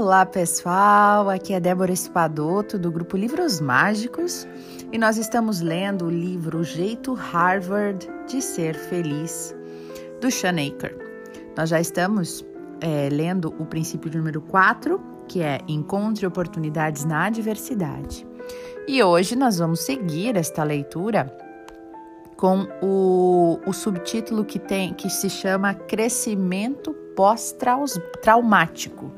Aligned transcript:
Olá 0.00 0.24
pessoal, 0.24 1.28
aqui 1.28 1.52
é 1.52 1.58
Débora 1.58 1.90
Espadoto 1.90 2.78
do 2.78 2.88
grupo 2.88 3.16
Livros 3.16 3.60
Mágicos 3.60 4.46
e 4.92 4.96
nós 4.96 5.16
estamos 5.16 5.60
lendo 5.60 6.04
o 6.04 6.08
livro 6.08 6.60
O 6.60 6.64
Jeito 6.64 7.14
Harvard 7.14 8.08
de 8.28 8.40
Ser 8.40 8.76
Feliz 8.76 9.52
do 10.20 10.30
Sean 10.30 10.52
Aker. 10.52 10.96
Nós 11.56 11.70
já 11.70 11.80
estamos 11.80 12.46
é, 12.80 13.08
lendo 13.10 13.52
o 13.58 13.66
princípio 13.66 14.08
número 14.16 14.40
4, 14.40 15.00
que 15.26 15.42
é 15.42 15.58
Encontre 15.66 16.24
oportunidades 16.24 17.04
na 17.04 17.24
adversidade. 17.24 18.24
E 18.86 19.02
hoje 19.02 19.34
nós 19.34 19.58
vamos 19.58 19.80
seguir 19.80 20.36
esta 20.36 20.62
leitura 20.62 21.36
com 22.36 22.68
o, 22.80 23.58
o 23.66 23.72
subtítulo 23.72 24.44
que 24.44 24.60
tem 24.60 24.94
que 24.94 25.10
se 25.10 25.28
chama 25.28 25.74
Crescimento 25.74 26.94
pós-traumático. 27.16 29.12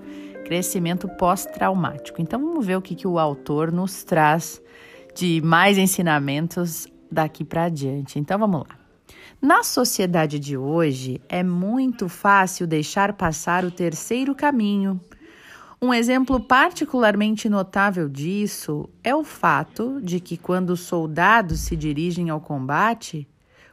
Crescimento 0.51 1.09
pós-traumático. 1.09 2.21
Então 2.21 2.45
vamos 2.45 2.67
ver 2.67 2.75
o 2.75 2.83
que, 2.83 2.97
que 2.97 3.07
o 3.07 3.21
autor 3.21 3.71
nos 3.71 4.03
traz 4.03 4.61
de 5.15 5.41
mais 5.43 5.79
ensinamentos 5.79 6.89
daqui 7.09 7.45
para 7.45 7.67
adiante. 7.67 8.19
Então 8.19 8.37
vamos 8.37 8.63
lá. 8.69 8.77
Na 9.41 9.63
sociedade 9.63 10.41
de 10.41 10.57
hoje, 10.57 11.21
é 11.29 11.45
muito 11.45 12.09
fácil 12.09 12.67
deixar 12.67 13.13
passar 13.13 13.65
o 13.65 13.71
terceiro 13.71 14.35
caminho. 14.35 15.01
Um 15.81 15.95
exemplo 15.95 16.41
particularmente 16.41 17.49
notável 17.49 18.09
disso 18.09 18.91
é 19.05 19.15
o 19.15 19.23
fato 19.23 20.01
de 20.03 20.19
que, 20.19 20.37
quando 20.37 20.71
os 20.71 20.81
soldados 20.81 21.61
se 21.61 21.77
dirigem 21.77 22.29
ao 22.29 22.41
combate, 22.41 23.25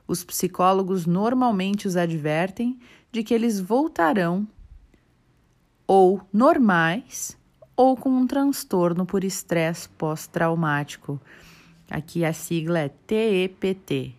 os 0.07 0.23
psicólogos 0.23 1.07
normalmente 1.07 1.87
os 1.87 1.98
advertem 1.98 2.77
de 3.12 3.24
que 3.24 3.34
eles 3.34 3.59
voltarão 3.59 4.48
ou 5.88 6.21
normais 6.34 7.38
ou 7.76 7.96
com 7.96 8.10
um 8.10 8.27
transtorno 8.27 9.05
por 9.05 9.24
estresse 9.24 9.88
pós-traumático. 9.88 11.21
Aqui 11.90 12.26
a 12.26 12.34
sigla 12.34 12.80
é 12.80 12.90
TEPT, 12.90 14.13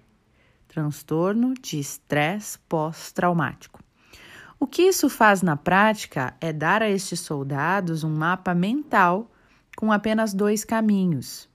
transtorno 0.66 1.52
de 1.55 1.78
estresse 1.78 2.58
pós-traumático. 2.69 3.80
O 4.58 4.66
que 4.66 4.83
isso 4.83 5.08
faz 5.08 5.42
na 5.42 5.56
prática 5.56 6.34
é 6.41 6.52
dar 6.52 6.83
a 6.83 6.89
estes 6.89 7.20
soldados 7.20 8.02
um 8.02 8.11
mapa 8.11 8.55
mental 8.55 9.30
com 9.77 9.92
apenas 9.92 10.33
dois 10.33 10.64
caminhos: 10.64 11.48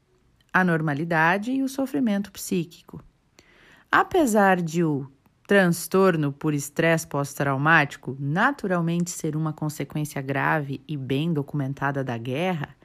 a 0.54 0.64
normalidade 0.64 1.52
e 1.52 1.64
o 1.64 1.68
sofrimento 1.68 2.32
psíquico. 2.32 3.04
Apesar 3.92 4.62
de 4.62 4.84
o 4.84 5.10
transtorno 5.54 6.32
por 6.32 6.52
estresse 6.52 7.06
pós-traumático 7.06 8.18
naturalmente 8.20 9.12
ser 9.12 9.36
uma 9.36 9.54
consequência 9.54 10.20
grave 10.20 10.82
e 10.88 10.98
bem 10.98 11.32
documentada 11.32 12.04
da 12.04 12.18
guerra, 12.18 12.76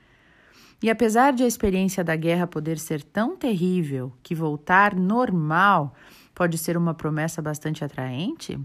e 0.82 0.90
apesar 0.90 1.32
de 1.32 1.42
a 1.42 1.46
experiência 1.46 2.04
da 2.04 2.14
guerra 2.14 2.46
poder 2.46 2.78
ser 2.78 3.02
tão 3.02 3.38
terrível 3.38 4.12
que 4.22 4.34
voltar 4.34 4.94
normal 4.94 5.94
pode 6.34 6.58
ser 6.58 6.76
uma 6.76 6.92
promessa 6.92 7.40
bastante 7.40 7.82
atraente, 7.82 8.60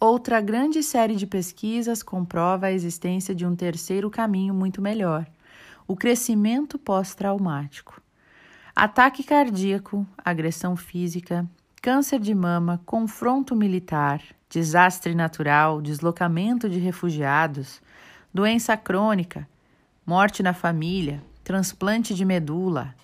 outra 0.00 0.40
grande 0.40 0.82
série 0.82 1.14
de 1.14 1.28
pesquisas 1.28 2.02
comprova 2.02 2.66
a 2.66 2.72
existência 2.72 3.32
de 3.32 3.46
um 3.46 3.54
terceiro 3.54 4.10
caminho 4.10 4.52
muito 4.52 4.82
melhor: 4.82 5.24
o 5.86 5.94
crescimento 5.94 6.76
pós-traumático. 6.76 8.02
Ataque 8.74 9.22
cardíaco, 9.22 10.04
agressão 10.24 10.74
física, 10.74 11.48
câncer 11.80 12.20
de 12.20 12.34
mama, 12.34 12.80
confronto 12.84 13.56
militar, 13.56 14.22
desastre 14.50 15.14
natural, 15.14 15.80
deslocamento 15.80 16.68
de 16.68 16.78
refugiados, 16.78 17.80
doença 18.34 18.76
crônica, 18.76 19.48
morte 20.04 20.42
na 20.42 20.52
família, 20.52 21.22
transplante 21.42 22.14
de 22.14 22.24
medula. 22.24 22.94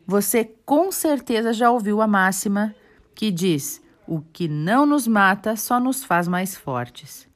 você 0.04 0.44
com 0.44 0.90
certeza 0.90 1.52
já 1.52 1.70
ouviu 1.70 2.02
a 2.02 2.08
máxima 2.08 2.74
que 3.14 3.30
diz: 3.30 3.80
o 4.08 4.20
que 4.20 4.48
não 4.48 4.84
nos 4.84 5.06
mata 5.06 5.54
só 5.54 5.78
nos 5.78 6.02
faz 6.02 6.26
mais 6.26 6.56
fortes. 6.56 7.28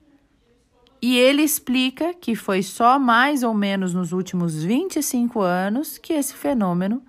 E 1.02 1.16
ele 1.16 1.42
explica 1.42 2.12
que 2.12 2.34
foi 2.34 2.62
só 2.62 2.98
mais 2.98 3.42
ou 3.42 3.54
menos 3.54 3.94
nos 3.94 4.12
últimos 4.12 4.62
25 4.62 5.40
anos 5.40 5.96
que 5.96 6.12
esse 6.12 6.34
fenômeno, 6.34 7.02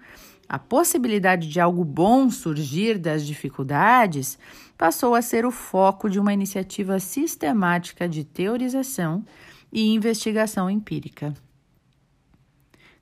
a 0.47 0.57
possibilidade 0.57 1.49
de 1.49 1.59
algo 1.59 1.83
bom 1.83 2.29
surgir 2.29 2.97
das 2.97 3.25
dificuldades, 3.25 4.39
passou 4.77 5.13
a 5.13 5.21
ser 5.21 5.45
o 5.45 5.51
foco 5.51 6.09
de 6.09 6.19
uma 6.19 6.33
iniciativa 6.33 6.99
sistemática 6.99 8.07
de 8.07 8.23
teorização 8.23 9.25
e 9.71 9.93
investigação 9.93 10.69
empírica. 10.69 11.33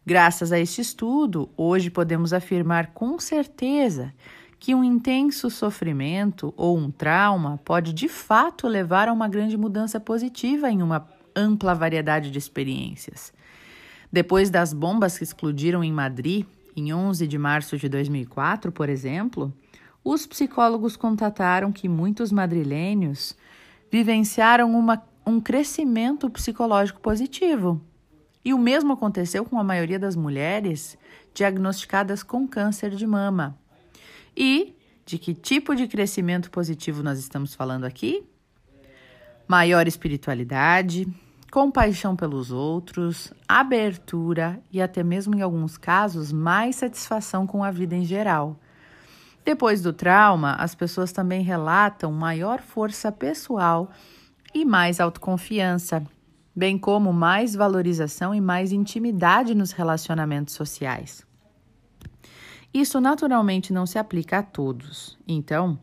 Graças 0.06 0.52
a 0.52 0.60
este 0.60 0.82
estudo, 0.82 1.50
hoje 1.56 1.92
podemos 1.92 2.34
afirmar 2.34 2.88
com 2.94 3.20
certeza 3.20 4.12
que 4.60 4.76
um 4.76 4.84
intenso 4.84 5.50
sofrimento 5.50 6.54
ou 6.58 6.78
um 6.78 6.92
trauma 6.92 7.60
pode 7.64 7.94
de 7.94 8.10
fato 8.10 8.68
levar 8.68 9.08
a 9.08 9.14
uma 9.14 9.30
grande 9.30 9.58
mudança 9.58 10.00
positiva 10.00 10.70
em 10.70 10.84
uma 10.84 11.08
ampla 11.36 11.74
variedade 11.74 12.30
de 12.30 12.38
experiências. 12.38 13.32
Depois 14.12 14.50
das 14.50 14.74
bombas 14.74 15.18
que 15.18 15.24
explodiram 15.24 15.84
em 15.84 15.94
Madrid, 15.94 16.46
em 16.76 16.94
11 16.94 17.26
de 17.26 17.38
março 17.38 17.78
de 17.78 17.88
2004, 17.88 18.72
por 18.72 18.90
exemplo, 18.90 19.54
os 20.04 20.26
psicólogos 20.26 20.98
contataram 20.98 21.72
que 21.72 21.88
muitos 21.88 22.32
madrilênios 22.32 23.38
vivenciaram 23.92 24.72
uma, 24.72 25.02
um 25.26 25.40
crescimento 25.40 26.30
psicológico 26.30 27.00
positivo. 27.00 27.82
E 28.44 28.54
o 28.54 28.58
mesmo 28.58 28.94
aconteceu 28.94 29.46
com 29.46 29.60
a 29.60 29.64
maioria 29.64 30.00
das 30.00 30.16
mulheres 30.16 30.98
diagnosticadas 31.34 32.24
com 32.24 32.48
câncer 32.48 32.92
de 32.92 33.06
mama, 33.06 33.58
e 34.40 34.74
de 35.06 35.18
que 35.18 35.34
tipo 35.34 35.76
de 35.76 35.86
crescimento 35.86 36.50
positivo 36.50 37.04
nós 37.04 37.20
estamos 37.20 37.54
falando 37.54 37.84
aqui? 37.84 38.24
Maior 39.46 39.86
espiritualidade, 39.86 41.06
compaixão 41.52 42.16
pelos 42.16 42.50
outros, 42.50 43.34
abertura 43.46 44.62
e 44.72 44.82
até 44.82 45.04
mesmo 45.04 45.36
em 45.36 45.42
alguns 45.42 45.78
casos 45.78 46.32
mais 46.32 46.78
satisfação 46.78 47.46
com 47.46 47.64
a 47.64 47.70
vida 47.70 47.96
em 47.96 48.06
geral. 48.06 48.58
Depois 49.44 49.82
do 49.82 49.92
trauma, 49.92 50.54
as 50.54 50.74
pessoas 50.74 51.12
também 51.12 51.42
relatam 51.42 52.12
maior 52.14 52.62
força 52.62 53.12
pessoal 53.12 53.92
e 54.54 54.64
mais 54.64 55.00
autoconfiança, 55.00 56.02
bem 56.56 56.78
como 56.78 57.12
mais 57.12 57.56
valorização 57.56 58.34
e 58.34 58.40
mais 58.40 58.72
intimidade 58.72 59.54
nos 59.54 59.72
relacionamentos 59.72 60.54
sociais. 60.54 61.28
Isso 62.74 63.02
naturalmente 63.02 63.74
não 63.74 63.86
se 63.86 63.98
aplica 63.98 64.40
a 64.40 64.44
todos. 64.44 65.18
Então, 65.28 65.80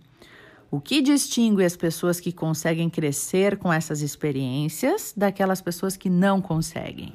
o 0.70 0.80
que 0.80 1.00
distingue 1.00 1.64
as 1.64 1.76
pessoas 1.76 2.20
que 2.20 2.32
conseguem 2.32 2.90
crescer 2.90 3.56
com 3.56 3.72
essas 3.72 4.00
experiências 4.00 5.12
daquelas 5.16 5.60
pessoas 5.60 5.96
que 5.96 6.10
não 6.10 6.40
conseguem? 6.40 7.12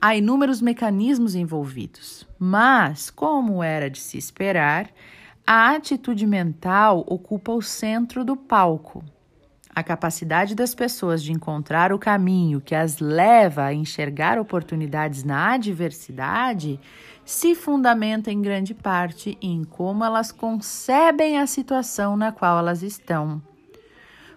Há 0.00 0.14
inúmeros 0.14 0.60
mecanismos 0.60 1.34
envolvidos, 1.34 2.26
mas, 2.38 3.10
como 3.10 3.62
era 3.62 3.90
de 3.90 3.98
se 3.98 4.18
esperar, 4.18 4.90
a 5.46 5.74
atitude 5.74 6.26
mental 6.26 7.04
ocupa 7.06 7.52
o 7.52 7.62
centro 7.62 8.24
do 8.24 8.36
palco. 8.36 9.04
A 9.76 9.82
capacidade 9.82 10.54
das 10.54 10.74
pessoas 10.74 11.22
de 11.22 11.32
encontrar 11.32 11.92
o 11.92 11.98
caminho 11.98 12.62
que 12.62 12.74
as 12.74 12.98
leva 12.98 13.64
a 13.64 13.74
enxergar 13.74 14.38
oportunidades 14.38 15.22
na 15.22 15.52
adversidade 15.52 16.80
se 17.26 17.54
fundamenta 17.54 18.32
em 18.32 18.40
grande 18.40 18.72
parte 18.72 19.36
em 19.38 19.64
como 19.64 20.02
elas 20.02 20.32
concebem 20.32 21.38
a 21.38 21.46
situação 21.46 22.16
na 22.16 22.32
qual 22.32 22.58
elas 22.58 22.82
estão. 22.82 23.42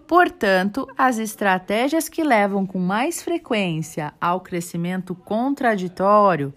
Portanto, 0.06 0.86
as 0.98 1.18
estratégias 1.18 2.10
que 2.10 2.22
levam 2.22 2.66
com 2.66 2.80
mais 2.80 3.24
frequência 3.24 4.14
ao 4.20 4.42
crescimento 4.42 5.16
contraditório 5.16 6.54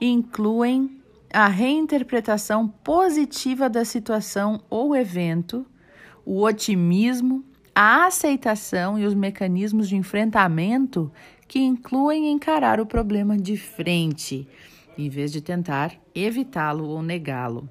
incluem 0.00 1.00
a 1.32 1.46
reinterpretação 1.46 2.66
positiva 2.66 3.70
da 3.70 3.84
situação 3.84 4.60
ou 4.68 4.96
evento, 4.96 5.64
o 6.24 6.42
otimismo, 6.42 7.44
a 7.78 8.06
aceitação 8.06 8.98
e 8.98 9.04
os 9.04 9.12
mecanismos 9.12 9.86
de 9.86 9.96
enfrentamento 9.96 11.12
que 11.46 11.58
incluem 11.58 12.32
encarar 12.32 12.80
o 12.80 12.86
problema 12.86 13.36
de 13.36 13.54
frente, 13.58 14.48
em 14.96 15.10
vez 15.10 15.30
de 15.30 15.42
tentar 15.42 15.92
evitá-lo 16.14 16.88
ou 16.88 17.02
negá-lo. 17.02 17.68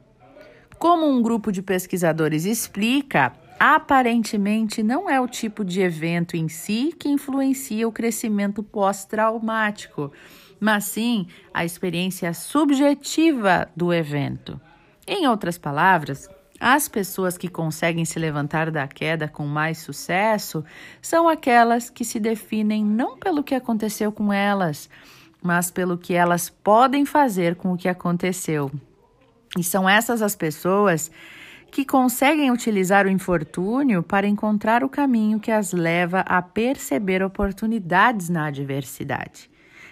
Como 0.78 1.10
um 1.10 1.24
grupo 1.24 1.52
de 1.52 1.63
pesquisadores 1.63 2.46
explica, 2.46 3.34
aparentemente 3.60 4.84
não 4.84 5.10
é 5.10 5.19
o 5.19 5.28
tipo 5.28 5.66
de 5.66 5.81
evento 5.81 6.38
em 6.38 6.48
si 6.48 6.94
que 7.00 7.10
influencia 7.10 7.88
o 7.88 7.92
crescimento 7.92 8.62
pós-traumático, 8.62 10.12
mas 10.60 10.84
sim 10.84 11.25
a 11.51 11.66
experiência 11.66 12.31
subjetiva 12.31 13.68
do 13.75 13.92
evento. 13.92 14.62
Em 15.08 15.25
outras 15.25 15.58
palavras, 15.58 16.30
as 16.60 16.88
pessoas 16.88 17.38
que 17.38 17.50
conseguem 17.50 18.06
se 18.06 18.18
levantar 18.18 18.72
da 18.72 18.88
queda 18.88 19.28
com 19.28 19.46
mais 19.46 19.80
sucesso 19.80 20.63
são 21.02 21.28
aquelas 21.28 21.90
que 21.90 22.06
se 22.06 22.19
definem 22.19 22.84
não 22.84 23.18
pelo 23.18 23.44
que 23.44 23.54
aconteceu 23.54 24.12
com 24.12 24.31
elas, 24.31 24.90
mas 25.42 25.69
pelo 25.69 25.98
que 25.98 26.13
elas 26.13 26.50
podem 26.50 27.06
fazer 27.06 27.56
com 27.56 27.74
o 27.74 27.78
que 27.78 27.90
aconteceu. 27.90 28.72
E 29.57 29.63
são 29.63 29.88
essas 29.88 30.22
as 30.22 30.36
pessoas 30.36 31.12
que 31.72 31.84
conseguem 31.84 32.52
utilizar 32.52 33.06
o 33.06 33.10
infortúnio 33.10 34.01
para 34.01 34.25
encontrar 34.25 34.81
o 34.81 34.90
caminho 34.90 35.42
que 35.42 35.51
as 35.51 35.74
leva 35.74 36.22
a 36.22 36.42
perceber 36.42 37.22
oportunidades 37.22 38.30
na 38.30 38.46
adversidade. 38.46 39.50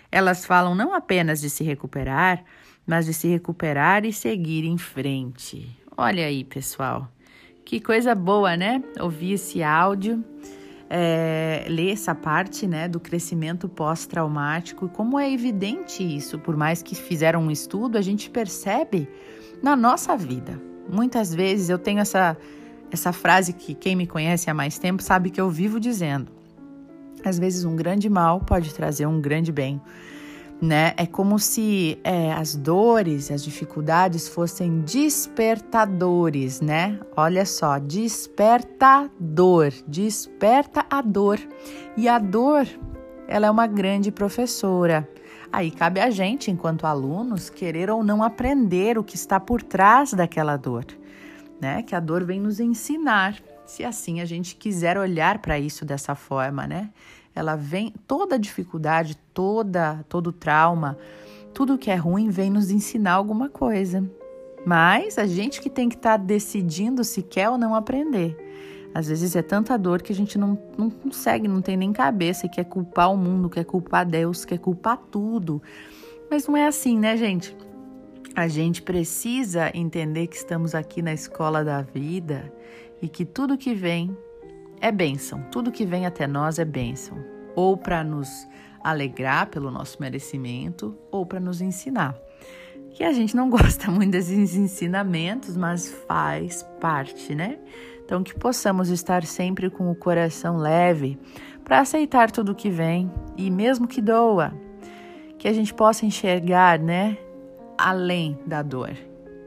Elas 0.09 0.45
falam 0.45 0.75
não 0.75 0.93
apenas 0.93 1.41
de 1.41 1.49
se 1.49 1.63
recuperar, 1.63 2.41
mas 2.87 3.05
de 3.05 3.13
se 3.13 3.27
recuperar 3.27 4.05
e 4.05 4.13
seguir 4.13 4.63
em 4.63 4.77
frente. 4.77 5.82
Olha 5.95 6.25
aí, 6.25 6.43
pessoal, 6.43 7.07
que 7.63 7.79
coisa 7.79 8.15
boa, 8.15 8.57
né? 8.57 8.83
Ouvir 8.99 9.33
esse 9.33 9.61
áudio, 9.61 10.25
é, 10.89 11.65
ler 11.69 11.91
essa 11.91 12.15
parte, 12.15 12.65
né, 12.65 12.87
do 12.87 12.99
crescimento 12.99 13.69
pós-traumático. 13.69 14.89
Como 14.89 15.19
é 15.19 15.31
evidente 15.31 16.03
isso, 16.03 16.39
por 16.39 16.57
mais 16.57 16.81
que 16.81 16.95
fizeram 16.95 17.41
um 17.41 17.51
estudo, 17.51 17.95
a 17.95 18.01
gente 18.01 18.27
percebe 18.27 19.07
na 19.61 19.75
nossa 19.75 20.17
vida. 20.17 20.59
Muitas 20.91 21.33
vezes 21.33 21.69
eu 21.69 21.77
tenho 21.77 21.99
essa, 21.99 22.35
essa 22.91 23.13
frase 23.13 23.53
que 23.53 23.75
quem 23.75 23.95
me 23.95 24.07
conhece 24.07 24.49
há 24.49 24.53
mais 24.53 24.79
tempo 24.79 25.03
sabe 25.03 25.29
que 25.29 25.39
eu 25.39 25.49
vivo 25.49 25.79
dizendo. 25.79 26.31
Às 27.23 27.37
vezes 27.37 27.65
um 27.65 27.75
grande 27.75 28.09
mal 28.09 28.39
pode 28.39 28.73
trazer 28.73 29.05
um 29.05 29.21
grande 29.21 29.51
bem. 29.51 29.79
Né? 30.61 30.93
É 30.95 31.05
como 31.05 31.39
se 31.39 31.99
é, 32.05 32.31
as 32.31 32.55
dores, 32.55 33.29
as 33.29 33.43
dificuldades 33.43 34.29
fossem 34.29 34.79
despertadores, 34.79 36.61
né? 36.61 36.99
Olha 37.17 37.45
só, 37.45 37.77
despertador, 37.79 39.73
desperta 39.85 40.85
a 40.89 41.01
dor. 41.01 41.37
E 41.97 42.07
a 42.07 42.17
dor, 42.17 42.65
ela 43.27 43.47
é 43.47 43.51
uma 43.51 43.67
grande 43.67 44.09
professora. 44.09 45.09
Aí 45.53 45.69
cabe 45.69 45.99
a 45.99 46.09
gente, 46.09 46.49
enquanto 46.49 46.87
alunos, 46.87 47.47
querer 47.47 47.91
ou 47.91 48.03
não 48.03 48.23
aprender 48.23 48.97
o 48.97 49.03
que 49.03 49.15
está 49.15 49.39
por 49.39 49.61
trás 49.61 50.11
daquela 50.11 50.57
dor, 50.57 50.85
né? 51.61 51.83
Que 51.83 51.93
a 51.93 51.99
dor 51.99 52.23
vem 52.23 52.39
nos 52.39 52.59
ensinar, 52.59 53.35
se 53.63 53.83
assim 53.83 54.19
a 54.19 54.25
gente 54.25 54.55
quiser 54.55 54.97
olhar 54.97 55.37
para 55.37 55.59
isso 55.59 55.85
dessa 55.85 56.15
forma, 56.15 56.65
né? 56.65 56.89
Ela 57.35 57.55
vem 57.55 57.93
toda 58.07 58.37
dificuldade, 58.37 59.17
toda 59.33 60.05
todo 60.07 60.31
trauma, 60.31 60.97
tudo 61.53 61.77
que 61.77 61.89
é 61.89 61.95
ruim 61.95 62.29
vem 62.29 62.49
nos 62.49 62.69
ensinar 62.69 63.13
alguma 63.13 63.49
coisa. 63.49 64.03
Mas 64.65 65.17
a 65.17 65.25
gente 65.25 65.61
que 65.61 65.69
tem 65.69 65.89
que 65.89 65.95
estar 65.95 66.17
tá 66.17 66.23
decidindo 66.23 67.03
se 67.03 67.21
quer 67.21 67.49
ou 67.49 67.57
não 67.57 67.75
aprender. 67.75 68.37
Às 68.93 69.07
vezes 69.07 69.35
é 69.35 69.41
tanta 69.41 69.77
dor 69.77 70.01
que 70.01 70.13
a 70.13 70.15
gente 70.15 70.37
não, 70.37 70.57
não 70.77 70.89
consegue, 70.89 71.47
não 71.47 71.61
tem 71.61 71.75
nem 71.75 71.91
cabeça 71.91 72.45
e 72.45 72.49
quer 72.49 72.65
culpar 72.65 73.11
o 73.11 73.17
mundo, 73.17 73.49
quer 73.49 73.65
culpar 73.65 74.05
Deus, 74.05 74.45
quer 74.45 74.59
culpar 74.59 74.97
tudo. 75.09 75.61
Mas 76.29 76.47
não 76.47 76.55
é 76.55 76.67
assim, 76.67 76.97
né, 76.97 77.17
gente? 77.17 77.55
A 78.35 78.47
gente 78.47 78.81
precisa 78.81 79.71
entender 79.73 80.27
que 80.27 80.35
estamos 80.35 80.75
aqui 80.75 81.01
na 81.01 81.13
escola 81.13 81.63
da 81.63 81.81
vida 81.81 82.51
e 83.01 83.07
que 83.07 83.25
tudo 83.25 83.57
que 83.57 83.73
vem 83.73 84.15
é 84.83 84.91
bênção, 84.91 85.41
tudo 85.49 85.71
que 85.71 85.85
vem 85.85 86.05
até 86.05 86.27
nós 86.27 86.59
é 86.59 86.65
bênção. 86.65 87.17
Ou 87.55 87.77
para 87.77 88.03
nos 88.03 88.45
alegrar 88.83 89.47
pelo 89.47 89.71
nosso 89.71 89.97
merecimento, 90.01 90.93
ou 91.09 91.25
para 91.25 91.39
nos 91.39 91.61
ensinar. 91.61 92.19
Que 92.89 93.05
a 93.05 93.13
gente 93.13 93.33
não 93.33 93.47
gosta 93.49 93.89
muito 93.89 94.11
desses 94.11 94.57
ensinamentos, 94.57 95.55
mas 95.55 95.89
faz 96.05 96.63
parte, 96.81 97.33
né? 97.33 97.59
Então, 98.03 98.21
que 98.21 98.35
possamos 98.35 98.89
estar 98.89 99.23
sempre 99.23 99.69
com 99.69 99.89
o 99.89 99.95
coração 99.95 100.57
leve 100.57 101.17
para 101.63 101.79
aceitar 101.79 102.29
tudo 102.29 102.53
que 102.53 102.69
vem 102.69 103.09
e 103.37 103.49
mesmo 103.49 103.87
que 103.87 104.01
doa, 104.01 104.53
que 105.39 105.47
a 105.47 105.53
gente 105.53 105.73
possa 105.73 106.05
enxergar, 106.05 106.77
né, 106.77 107.17
além 107.77 108.37
da 108.45 108.61
dor, 108.61 108.91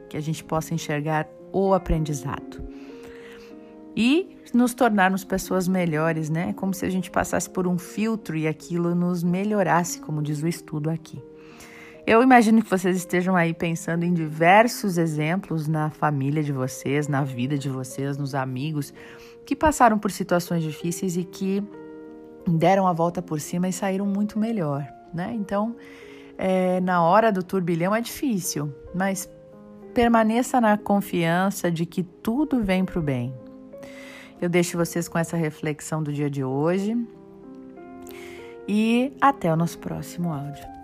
que 0.08 0.16
a 0.16 0.20
gente 0.22 0.42
possa 0.42 0.72
enxergar 0.72 1.28
o 1.52 1.74
aprendizado 1.74 2.64
e 3.96 4.36
nos 4.52 4.74
tornarmos 4.74 5.24
pessoas 5.24 5.66
melhores, 5.66 6.28
né? 6.28 6.52
Como 6.52 6.74
se 6.74 6.84
a 6.84 6.90
gente 6.90 7.10
passasse 7.10 7.48
por 7.48 7.66
um 7.66 7.78
filtro 7.78 8.36
e 8.36 8.46
aquilo 8.46 8.94
nos 8.94 9.24
melhorasse, 9.24 10.00
como 10.00 10.22
diz 10.22 10.42
o 10.42 10.46
estudo 10.46 10.90
aqui. 10.90 11.22
Eu 12.06 12.22
imagino 12.22 12.62
que 12.62 12.70
vocês 12.70 12.96
estejam 12.96 13.34
aí 13.34 13.52
pensando 13.52 14.04
em 14.04 14.14
diversos 14.14 14.96
exemplos 14.96 15.66
na 15.66 15.90
família 15.90 16.42
de 16.42 16.52
vocês, 16.52 17.08
na 17.08 17.24
vida 17.24 17.58
de 17.58 17.68
vocês, 17.68 18.16
nos 18.16 18.34
amigos 18.34 18.94
que 19.44 19.56
passaram 19.56 19.98
por 19.98 20.10
situações 20.10 20.62
difíceis 20.62 21.16
e 21.16 21.24
que 21.24 21.64
deram 22.46 22.86
a 22.86 22.92
volta 22.92 23.20
por 23.20 23.40
cima 23.40 23.68
e 23.68 23.72
saíram 23.72 24.06
muito 24.06 24.38
melhor, 24.38 24.86
né? 25.12 25.32
Então, 25.34 25.74
é, 26.38 26.80
na 26.80 27.02
hora 27.02 27.32
do 27.32 27.42
turbilhão 27.42 27.94
é 27.94 28.00
difícil, 28.00 28.72
mas 28.94 29.28
permaneça 29.92 30.60
na 30.60 30.76
confiança 30.76 31.70
de 31.70 31.86
que 31.86 32.02
tudo 32.02 32.62
vem 32.62 32.84
para 32.84 33.00
o 33.00 33.02
bem. 33.02 33.34
Eu 34.40 34.48
deixo 34.48 34.76
vocês 34.76 35.08
com 35.08 35.18
essa 35.18 35.36
reflexão 35.36 36.02
do 36.02 36.12
dia 36.12 36.28
de 36.28 36.44
hoje 36.44 36.96
e 38.68 39.12
até 39.20 39.52
o 39.52 39.56
nosso 39.56 39.78
próximo 39.78 40.32
áudio. 40.32 40.75